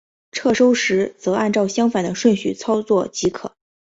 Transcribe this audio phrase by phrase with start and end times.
[0.31, 3.51] 撤收时则按照相反的顺序操作即可。